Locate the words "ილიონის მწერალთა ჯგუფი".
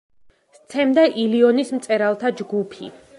1.25-2.91